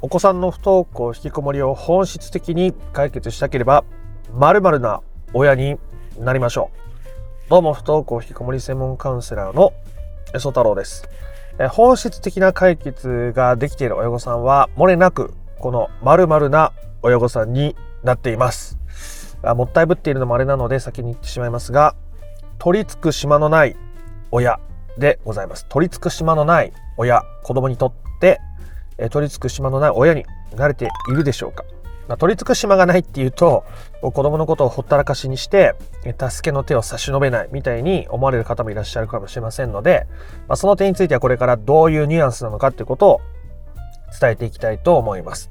[0.00, 3.84] お子さんの不登校引きこもりを本質的に解決したければ
[4.32, 5.02] 〇〇な
[5.32, 5.76] 親に
[6.20, 6.70] なりましょ
[7.46, 7.50] う。
[7.50, 9.72] どうも不登校引きこもり専門カウンセラーの
[10.36, 11.08] 磯太郎です。
[11.72, 16.72] 本質的な解決ができている親御さんは漏れなくこの〇〇な
[17.02, 17.74] 親御さんに
[18.04, 18.78] なっています。
[19.42, 21.96] もったいぶっているのもあれなので先に言ってしまいますが
[22.58, 23.74] 取り付く島のない
[24.30, 24.60] 親
[24.96, 25.66] でございます。
[25.68, 28.40] 取り付く島のない親子供にとって
[28.98, 31.64] え取り付く島のない親に慣れているでしょうか、
[32.08, 33.64] まあ、取り付く島がないっていうと
[34.00, 35.74] 子供のことをほったらかしにして
[36.18, 40.06] 助けの手を差し伸べないみたいに思われる方もいらっしゃるかもしれませんので、
[40.48, 43.20] まあ、その点についてはこれからどういうニュアンスなのかっていうことを
[44.20, 45.50] 伝えていきたいと思います。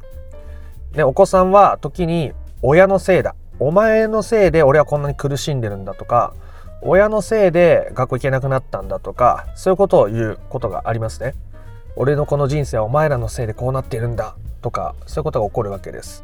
[0.94, 6.34] でお子さんは時に親のせいだお前のせいで俺はこんなに苦しんでるんだとか
[6.81, 11.34] 親のせいで学校行けなくなったんだとかそういうことを言うことがありますね。
[12.00, 16.23] 俺のこの人生はお前らのせいでこうなっているんだとかそういうことが起こるわけです。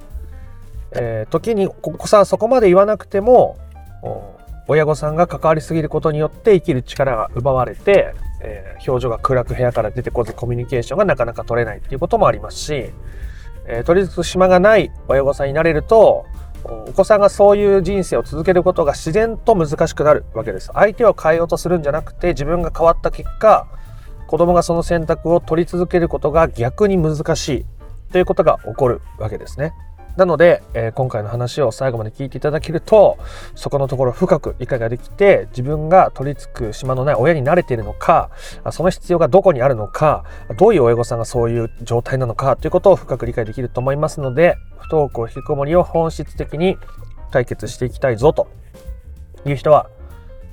[0.92, 3.58] えー、時にお子さんそこまで言わなくても
[4.68, 12.92] 親御さんが関わりすぎることによって生きる力が奪われて、えー、表情が暗く部屋から出てこずコミュニケーションがなかなか取れないっていうこともありますし、
[13.66, 16.26] えー、取り付く島がない親御さんになれると
[16.64, 20.70] お子さんがそういう人生を続けることが自然と難しくなるわけです。
[20.74, 23.68] 相手を変えようとするんじゃなくて自分が変わった結果
[24.34, 27.66] 子供がその選択を取り続けることが逆に難しい
[28.12, 29.76] ということが起こるわけですね。
[30.18, 33.20] なので、えー、今回の話を最後まで聞いていただけると
[33.54, 38.32] そこのところ深く理解ができて自分が取り付く島のない親に慣れているのか
[38.72, 40.24] その必要がどこにあるのか
[40.58, 46.80] どういう親御さんがそういう状態なのかということを深く理解できると思いますので不登校引きこもりを本質的に
[47.30, 48.48] 解決していきたいぞと
[49.46, 49.92] いう人は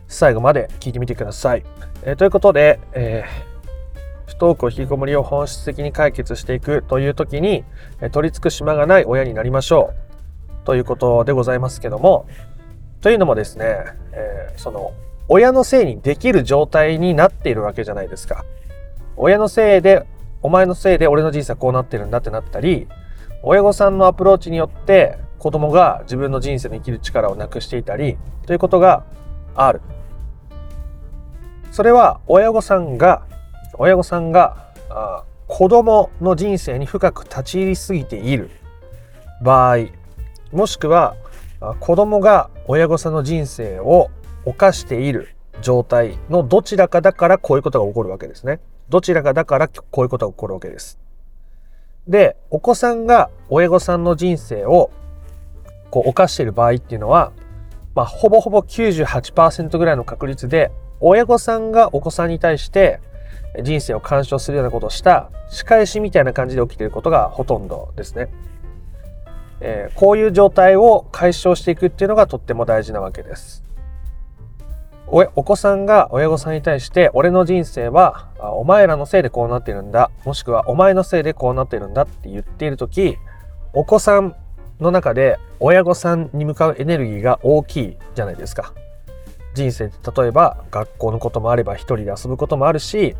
[0.06, 1.65] 最後まで聞いてみてください。
[2.03, 3.50] えー、ということで、えー
[4.31, 7.64] 不登校引きこもりを本質的に解決していくという時に
[8.12, 12.28] 取り付く島がない親になりましょうということでございますけども
[13.00, 13.64] というのもですね、
[14.12, 14.92] えー、その
[15.27, 18.44] 親のせいにできる状態になっているわけじゃないですか。
[19.16, 20.06] 親のせいで
[20.43, 22.88] お前のせいで俺の人生はこうなってるんだってなったり
[23.43, 28.16] 親御さんのアプローチによって子供が自分の人生の生きる力をなくしていたり
[28.47, 29.05] ということが
[29.56, 29.81] ある。
[31.72, 33.26] それは親御さんが
[33.83, 38.51] 親御さんがあ子供の人生に深く立ち入りすぎている
[39.43, 39.87] 場合
[40.53, 41.17] もしくは
[41.81, 44.11] 子供が親御さんの人生を
[44.45, 48.61] 犯している状態のどちらかだからこういうことが起こるわけですね。
[48.91, 50.99] どちらかだからこういうことが起こるわけです。
[52.09, 54.91] で、お子さんが親御さんの人生を
[55.91, 57.33] こう犯している場合っていうのは、
[57.95, 60.71] まあ、ほぼほぼ98%ぐらいの確率で
[61.01, 63.01] 親御さんがお子さんに対して
[63.62, 68.28] 人生を干渉するようなことをした仕返しみたいな感じで起きていることがほとんどですね。
[69.61, 73.65] えー、こういう状態を解消していくっていうのがとっても大事なわけです。
[75.12, 83.17] おお子さんが親御さんに対して俺の人生はお前らのせいでこうなってるんだもしくはお前のせいでこうなってるんだって言っている時
[83.72, 84.37] お子さん
[84.78, 88.72] の中で親御さんに向かうエネルギーが大きいじゃないですか。
[89.55, 93.16] 人生例えば学校のこともあれば一人で遊ぶこともあるし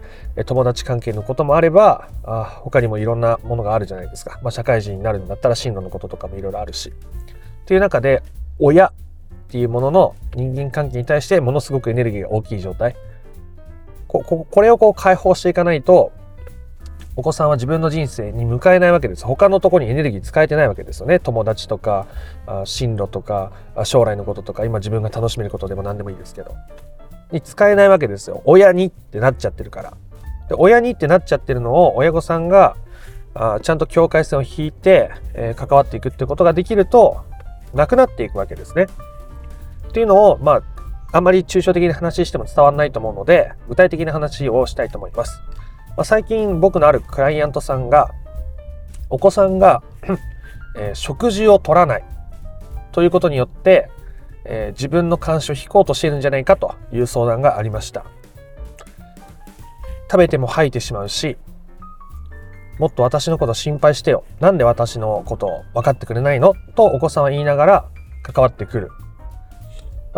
[0.47, 6.91] 友達関係のこともあればあ他にもいろんなものがあるじゃないですか、まあ、社会人になるんだったら進路のこととかもいろいろあるし。
[6.91, 8.23] っていう中で
[8.59, 8.93] 親っ
[9.49, 12.97] ていうものの人間関係に対してものすごくエネルギーが大きい状態。
[14.09, 16.11] ここれをこう解放していかないと
[17.21, 19.27] お子さんは自分の人生に迎えないわけです。
[19.27, 21.19] 他のとこにエネルギー使えてないわけですよね。
[21.19, 22.07] 友達とか、
[22.65, 23.53] 進路とか、
[23.85, 26.57] 将来のこととか、今自分が楽しめることでも何でもいいですけど。
[27.31, 28.41] に使えないわけですよ。
[28.47, 29.93] 親にってなっちゃってるから。
[30.49, 32.75] で親にってなっちゃってるのを親御さんが
[33.35, 37.19] あちゃんと境界線を引いて、え、関わっていくってことができると
[37.75, 38.87] なくなっていくわけですね。
[39.89, 40.63] っていうのを、まあ、
[41.13, 45.43] あんまり抽象的な話しても伝わらないと思うので、具体的な話をしたいと思います。
[45.97, 48.11] まあ、最近僕のあるクライアントさんが
[49.09, 49.83] お子さんが
[50.79, 52.05] えー、食事を取らない。
[52.93, 53.91] ということによって、
[54.45, 58.05] えー、自分の監視を引こうとしているんじゃないかという相談がありました。
[60.11, 61.37] 食べても吐いてしまうし
[62.81, 64.25] もっと私のこと心配してよ。
[64.41, 66.55] なんで私のことを分かってくれないの？
[66.75, 67.85] とお子さんは言いながら
[68.23, 68.91] 関わってくる。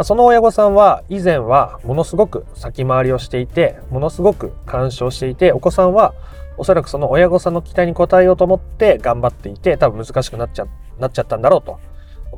[0.05, 6.15] その親御さんは以前はものすごく先回りをしていてものすごく干渉していてお子さんは
[6.57, 10.67] おそらくその親御さんの期待に応えようと思って頑張っていて多分難しくなっちゃ
[10.99, 11.79] なっちゃったんだろうと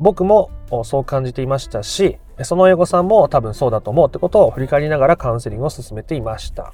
[0.01, 0.51] 僕も
[0.85, 6.73] そう感じていましたしその親御さんも多分そうだと思うってことを振り返りながらカウンセリングを進めていました。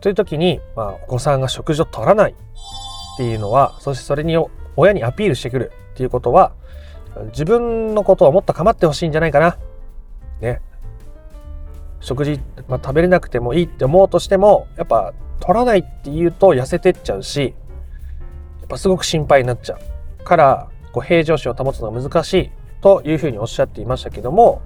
[0.00, 4.36] という時に、まあ、お子さんが食事を取らないっていうのはそしてそれに
[4.76, 6.52] 親にアピールしてくるっていうことは
[7.26, 9.58] 自分のことをもっと構ってほしいんじゃないかな。
[10.40, 10.60] ね。
[12.00, 17.54] 食事、まあ、食べれなくてもいいって思うとしてもやっぱ取らないって言うと痩せてっちゃうし
[18.60, 19.78] やっぱすごく心配になっちゃ
[20.20, 22.50] うからこう平常心を保つのが難しい
[22.82, 24.60] というふうにおっしゃっていましたけども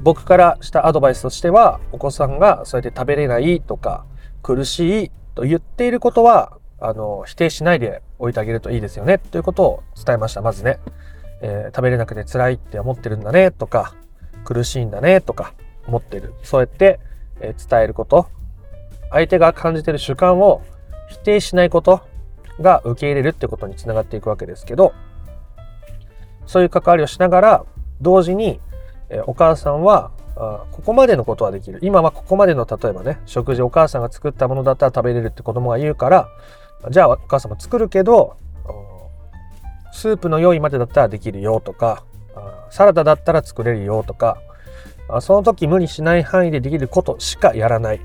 [0.00, 4.06] 僕からしたアドバイスとしてはお子さんがそうやって食べれないとか
[4.42, 9.18] 苦しいと言っていることはあの否定しないでおいてあげるといいですよね。
[9.18, 10.42] ということを伝えました。
[10.42, 10.78] まずね、
[11.40, 13.50] えー、食べれなくて辛いって思ってるんだね。
[13.50, 13.94] とか
[14.44, 15.20] 苦しいんだね。
[15.20, 15.54] とか
[15.86, 16.34] 思ってる。
[16.42, 17.00] そうやって、
[17.40, 18.26] えー、伝えること。
[19.10, 20.62] 相手が感じてる主観を
[21.08, 22.02] 否定しないこと
[22.60, 24.92] が受け入れるってことにつながっていくわけですけど
[26.46, 27.64] そういう関わりをしながら
[28.00, 28.60] 同時に、
[29.10, 31.78] えー、お母さんはあここまでのことはできる。
[31.80, 36.28] 今はここまでの例えばね食事お母さんが作ったものだったら食べれるって子供が言うから
[36.90, 38.36] じゃあお母さんも作るけど
[39.92, 42.04] スープの用意までだったらできるよとか
[42.70, 44.40] サラダだったら作れるよとか
[45.20, 48.00] その時無理しない範囲でできることしかやらないっ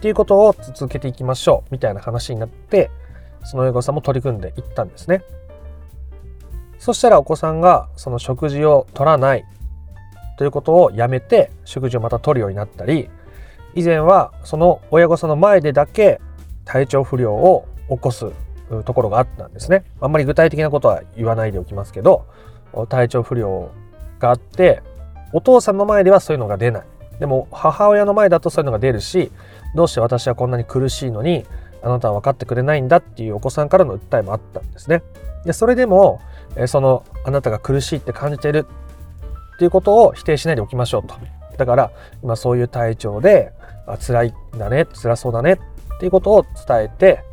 [0.00, 2.90] ていうことを続けていきましょうみたいな話になって
[3.44, 5.22] その親御さんも取り組んでいったんですね。
[6.78, 9.44] そしたらお子さんがその食事を取らない
[10.36, 13.08] ということをやめて食事をまた取るようになったり
[13.74, 16.20] 以前はその親御さんの前でだけ
[16.64, 18.30] 体調不良を起こす
[18.84, 19.84] ところがあったんですね。
[20.00, 22.26] あんまり具体的なことは言わないでおきますけど
[22.88, 23.70] 体調不良
[24.18, 24.82] があって
[25.32, 26.82] お父さんの前ではそういうのが出ない。
[27.20, 29.30] でも母親の前だとそういうのが出るし
[29.74, 31.44] どうして私はこんなに苦しいのに
[31.82, 35.02] あなたは分かってくれないんだっていうお子さんからの訴えもあったんですね。
[35.44, 36.20] でそれでも
[36.66, 38.66] そのあなたが苦しいって感じてる
[39.54, 41.14] っていうことを否定しないでおきましょうと。
[41.56, 41.90] だから
[42.22, 43.52] 今そういう体調で
[43.86, 45.60] あ辛いんだね辛そうだね
[46.04, 47.24] っていうことを伝えて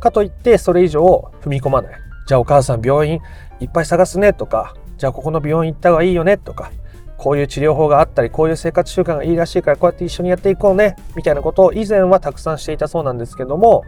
[0.00, 2.00] かといってそれ以上踏み込まない。
[2.26, 3.20] じゃあお母さん病院
[3.60, 6.72] いっぱい探すねとかじゃあここの病院行った方がいいよねとか
[7.18, 13.84] こういう治療法があったりこういう生活習慣がいいらしいからこうやって一緒にやっていこうねみたいなことを以前はたくさんしていたそうなんですけども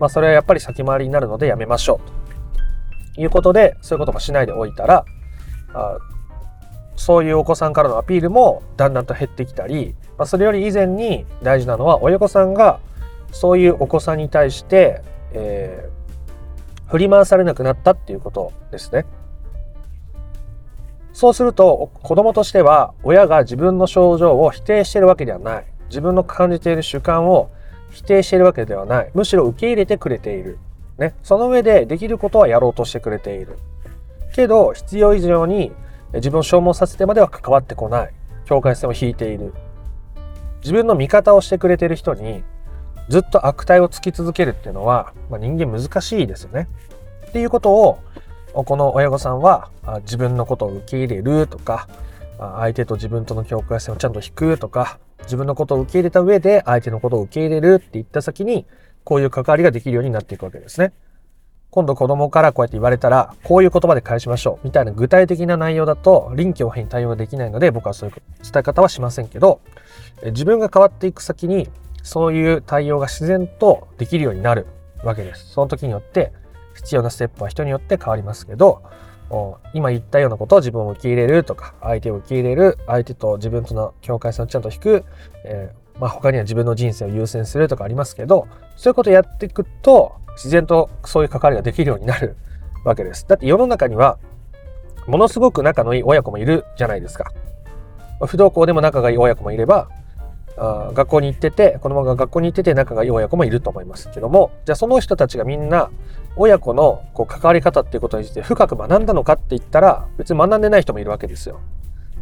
[0.00, 3.20] まあそれはやっぱり先回りになるのでやめましょうと。
[3.20, 5.04] いうことでそういうこともしないでおいたら
[5.74, 5.98] あ
[6.96, 12.80] そういうお子さんからのアピールもだんだんと減ってきたり、まあ、それより以前に大事なのは親御さんが
[13.32, 15.02] そういうお子さんに対して、
[15.32, 19.06] えー、振り回されなくなったっていうことですね。
[21.12, 27.50] そうすると子供としては親が自分の症状を否定しているわけではない自分の感じている主観を
[27.90, 30.58] 否定しているわけではないむしろ受け入れてくれている
[30.98, 33.58] ね、その上でできることはやろうとしてくれている。
[34.34, 35.72] けど、必要以上に
[36.14, 38.12] 自分を消耗させてまでは関わってこない。
[38.46, 39.52] 境界線を引いている。
[40.60, 42.42] 自分の味方をしてくれている人に
[43.08, 46.68] ずっと悪態をつき続けるっていうのは、まあ、人間難しいですよね。
[47.28, 47.98] っていうことを
[48.52, 49.70] この親御さんは
[50.02, 51.88] 自分のことを受け入れるとか
[52.38, 58.66] 相手と自分との境界線をちゃんと引くとか自分のことを受け入れた上で相手のことを受け入れるって言った先に
[59.04, 60.92] こういう関わりができるようになっていくわけですね。
[61.70, 64.66] 今度子供からこうやって言われたら、こういう言葉で返しましょう。
[64.66, 69.60] みたいな具体的な内容だと臨機応変に対応できないので、僕はそういう伝え方はしませんけど、
[70.24, 71.68] 自分が変わっていく先に、
[72.06, 74.66] そういう対応が自然とできるようになる
[75.04, 75.48] わけです。
[75.48, 76.32] その時によって、
[76.74, 78.82] 必要なステップは人によって変わりますけど、
[79.74, 85.04] 今言ったようなことを自分を受け入れるとか、相手を受け入れる、相手と自分との境界線をちゃんと引く、
[85.44, 92.36] えーまあ、他には自分の人生を優先するとかありますけどそういうことをやっていくと自然とそういう関わりができるようになる
[92.84, 93.26] わけです。
[93.26, 94.18] だって世の中には
[95.06, 97.32] ものすごく仲のいい親子もいるじゃないですか。
[98.26, 99.88] 不登校でも仲がいい親子もいれば
[100.58, 105.90] あ学校に行ってて子供が学校に行ってて仲がいい親子もいると思いますけどもじゃあその人たちがみんな
[106.36, 111.60] 親子のこう関わり方っていうことについて深く学んだのかって言ったら別に学んでない人もいるわけですよ。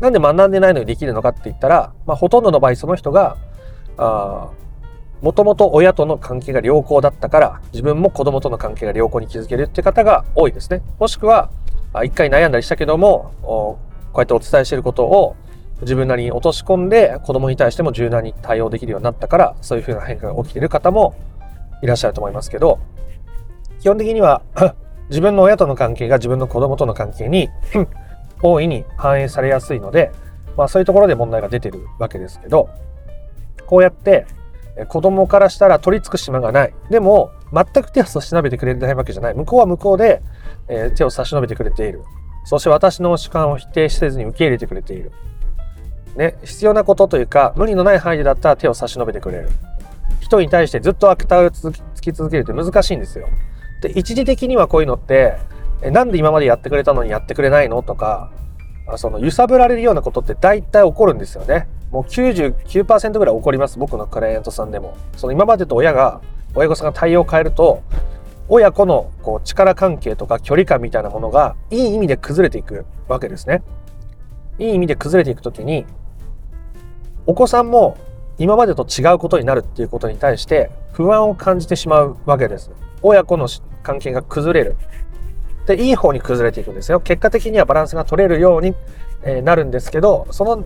[0.01, 3.37] なんで学んでないのにできるのかって言ったら、まあ、ほとんどの場合その人が
[3.97, 4.51] あ
[5.23, 10.83] もともと親との関係が良好だったから自分も子供との関係が良好に築けるって方が多いですね。
[10.99, 11.51] もしくは
[12.05, 13.79] 一回悩んだりしたけどもこ
[14.17, 15.37] うやってお伝えしていることを
[15.85, 21.15] 自分なりに落とし込んで子供に対しても柔軟に対応できるようになったからそういうふうな変化が起きている方も
[21.83, 22.79] いらっしゃると思いますけど
[23.81, 24.43] 基本的には
[25.11, 27.51] 自分の親との関係が自分の子供との関係に
[28.43, 30.11] 大いに反映されやすいので、
[30.57, 32.69] まあ、そういうところで問題が出てるわけですけど
[33.67, 34.27] こうやって
[34.89, 36.75] 子供からしたら取り付く島がない。
[36.91, 39.35] でも、全く手を差し伸べてくれないわけじゃない。
[39.35, 40.21] 向こうは向こうで、
[40.69, 42.03] え、手を差し伸べてくれている。
[42.45, 45.13] そして私の主観を否定せずに受け入れてくれている。
[46.17, 49.49] ね、必要なことというか、無理のない範囲でだったら手を差し伸べてくれる。
[50.21, 53.29] 人に対してずっと悪態をつき続けるって難しいんですよ。
[53.83, 55.37] で、一時的にはこういうのって、
[55.83, 58.31] えなんで今までやってくれたのにやってくれないのとか、
[58.97, 61.69] その揺さぶられるようなことって大体起こるんですよね。
[61.91, 63.79] もう99%ぐらい起こります。
[63.79, 64.97] 僕のクライアントさんでも。
[65.17, 66.21] その今までと親が、
[66.55, 67.83] 親御さんが対応を変えると、
[68.49, 73.63] 親子のこう力関係とか距離感みたいなものがいい意味で崩れていくわけですね。
[74.59, 75.87] いい意味で崩れていくときに、
[77.27, 77.97] お子さんも
[78.39, 82.71] 今までと違うことになるっていうことに対して不安を感じてしまうわけです。
[83.03, 83.49] 親子の
[83.83, 84.77] 関係が崩れる。
[85.67, 87.01] で、いい方に崩れていくんですよ。
[87.01, 88.75] 結果的にはバランスが取れるように
[89.43, 90.65] なるんですけど、その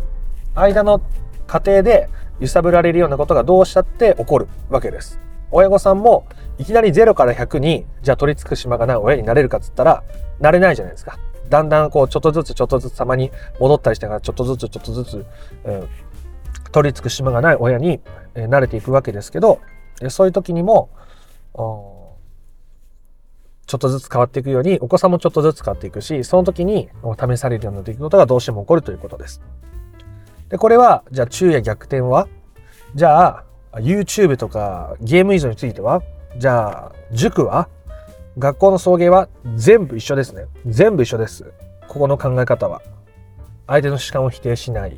[0.55, 1.01] 間の
[1.47, 2.09] 過程で
[2.41, 5.21] 揺さぶられるようなことがどうしたって起こるわけです。
[5.51, 6.27] 親御さんも
[6.59, 10.03] いきなり0から100に、じゃあ取り付く島がない親になれるかっつったら、
[10.41, 11.19] なれないじゃないですか。
[11.49, 15.27] だんだんこう、ちょっとずつちょっとずつたまに戻ったりしてから、ちょっとずつちょっとずつ、
[15.65, 15.89] うん、
[16.71, 18.01] 取り付く島がない親に、
[18.35, 19.61] 慣れていくわけですけど、
[20.09, 20.91] そういう時にも、
[21.55, 29.43] ちょっとずつ変わっていくように、お子さんもちょっとずつ変わっていくし、その時に試されるような出来事がどうしても起こるということです。
[30.49, 32.29] で、これは、じゃあ昼夜逆転は？
[32.95, 33.45] じゃあ、
[33.75, 36.03] YouTube とかゲーム依存については？
[36.39, 37.69] じゃあ、塾は？
[38.39, 39.29] 学校の送迎は？
[39.57, 40.47] 全部一緒ですね。
[40.65, 41.53] 全部一緒です。
[41.89, 42.81] ここの考え方は。
[43.67, 44.97] 相手の主観を否定しない。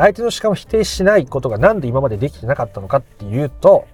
[0.00, 3.86] 相手の主観を否定しないことが何で今までできてなかったのかっていうと、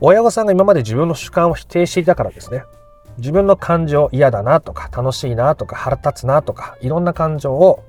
[0.00, 2.64] 親御さんが今まで自分の主観を否定していたからですね。
[3.18, 7.82] 自分の感情嫌だなとか楽しいなとか腹立つなとかいろんな感情を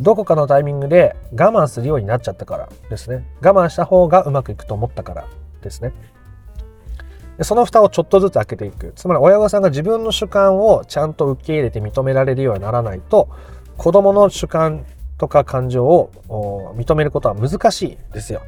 [0.00, 3.24] どこかのタイミングで我慢するようになっちゃったからですね。
[3.40, 5.24] 我慢した方がうまくいくと思ったから
[5.62, 5.92] ですね。
[7.38, 8.92] でその蓋をちょっとずつ開けていく。
[8.94, 13.28] つまり親御さんが自分の主観をちゃんと受け入れて認められるようにならないと、
[13.78, 14.84] 子供の主観
[15.18, 18.42] とか感情を認めることは難しいですよ。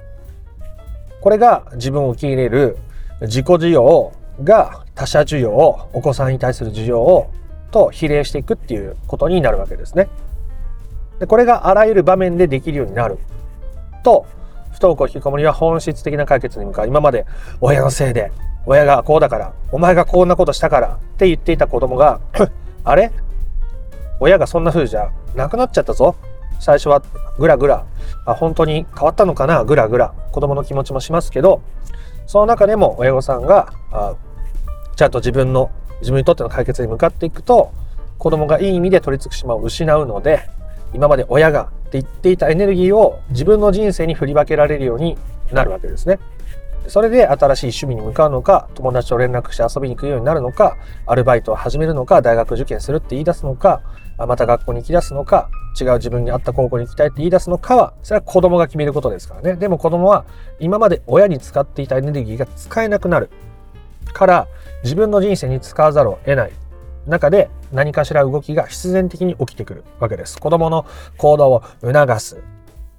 [1.20, 2.76] これが自分を受け入れる
[3.22, 4.12] 自己需要
[4.44, 5.50] が他者需要、
[5.92, 7.30] お子さんに対する需要を
[7.70, 10.08] と比例していくっていうことになるわけですね。
[11.18, 13.18] でこれがあらゆる場面でできるようになる
[14.04, 14.25] と
[14.70, 17.26] 不登校引きこもりは本質的な解決に向かう今まで
[17.60, 18.30] 親のせいで
[18.68, 22.20] 親がこうだから、お前がこんなことしたからって言っていた子供が、
[22.84, 23.10] あれ？
[24.20, 26.16] 親がそんな風じゃなくなっちゃったぞ。
[26.60, 27.02] 最初は
[27.38, 27.86] ぐらぐら、
[28.26, 29.64] あ本当に変わったのかな？
[29.64, 31.62] ぐらぐら、子供の気持ちもしますけど、
[32.26, 34.14] その中でも親御さんが、あ
[34.96, 37.72] ちゃんと自分の、自分にとっての解決に向かっていくと、
[38.18, 40.48] 子供がいい意味で取り付く島を失うので、
[40.94, 45.16] 今まで親がって言っていたエネルギーを自分の人生に振り分けられるように
[45.52, 46.18] なるわけですね。
[46.87, 53.82] それで新しい趣味に向かうのか、友達と連絡して遊びに行くようになるのか、アルバイトを始めるのか、大学受験するって言い出すのか、
[54.18, 59.54] また学校に行き出すのか、違う自分に合った高校に行きたいって言い出すのかは、それは子供が決めることですからね。
[59.54, 60.25] でも子供は
[60.58, 63.30] 今まで親に使っていたエネルギーが使えなくなる
[64.12, 64.49] から
[64.82, 66.52] 自分の人生に使わざるを得ない
[67.06, 70.38] 中で何かしら動きが必然的に起きてくるわけです。
[70.38, 72.42] 子供の行動を促す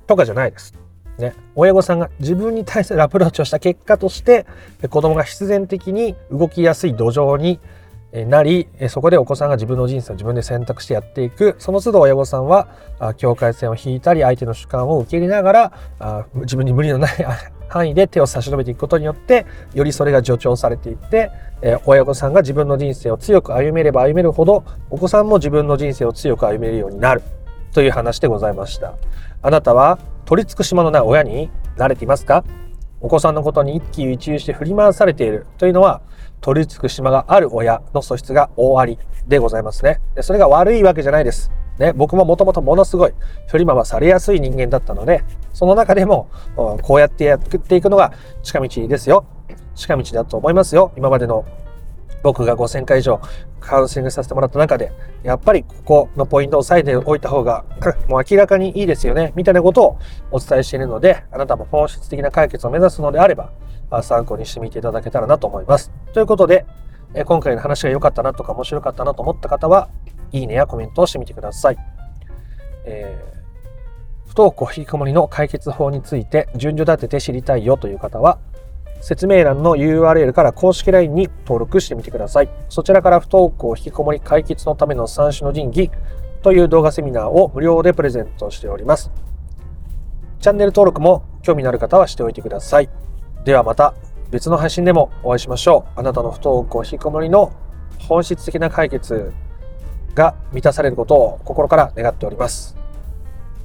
[0.07, 0.73] とかじゃないです。
[1.19, 4.45] ね、親御さんが自分に対するアプローチをした結果として
[4.89, 7.59] 子供が必然的に動きやすい土壌に
[8.11, 11.55] なりそこでお子さんが自分の人生を自分で選択してやっていく。
[11.59, 12.67] その都度親御さんは
[13.17, 15.51] 境界線を引いたり相手の主観を受け入れなが
[15.99, 17.11] ら自分に無理のない
[17.67, 19.45] 範囲で手を差し伸べていくことによって
[19.75, 21.29] よりそれが助長されていって
[21.85, 27.21] 親御さんが自分の人生を強く歩めれば歩めるほどお子さんも自分の人生を強く歩めるようになる
[27.73, 28.93] という話でございました。
[29.41, 29.99] あなたは
[30.29, 32.43] 取り付く島のない親に慣れていますか？
[33.01, 36.03] お子さんのことに一喜一憂して振り回されているというのは
[36.39, 39.99] 取り付く島がある親の素質が大ありでございますね。
[40.13, 41.49] でそれが悪いわけじゃないです。
[41.79, 43.13] ね、僕ももともとものすごい
[43.47, 46.29] 振り回されやすい人間だったので、その中でも
[46.83, 49.25] こうやってやっていくのが近道ですよ。
[49.73, 50.91] 近道だと思いますよ。
[50.95, 51.43] 今までの
[52.21, 53.19] 僕が5000回以上
[53.59, 54.91] カウンセリングさせてもらった中で、
[55.23, 57.65] やっぱりここのポイントを押さえておいた方が、
[58.07, 59.97] もう明らかにいいですよね、みたいなことを
[60.31, 63.51] お伝えしているので、あなたも本質的な解決を目指すのであれば、
[63.91, 65.91] あ参考にしてみていただけたらなと思います。
[66.13, 66.65] ということで、
[67.13, 69.89] え今回の話が良かったなとか面白かったなと思った方は、
[70.31, 71.77] いいねやコメントをしてみてください。
[72.85, 78.39] えー、不登校引きこもりの解決法について順序立てて知りたいよという方は、
[79.01, 82.49] 説明欄の URL から公式 LINE に登録してみてください。
[82.69, 85.91] そちらから不登校引きこもり解決のための三種の神器
[86.41, 89.11] という動画セミナーを無料でプレゼントしております。
[90.39, 92.89] チャンネル登録も興味のある方はしておいてください。
[93.43, 93.93] ではまた
[94.31, 95.99] 別の配信でもお会いしましょう。
[95.99, 97.51] あなたの不登校引きこもりの
[98.07, 99.33] 本質的な解決
[100.13, 102.77] が満たされることを心から願っております。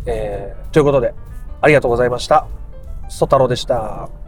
[0.06, 1.14] えー、ということで、
[1.60, 2.46] ありがとうございました。
[3.08, 4.23] ソ太郎でした。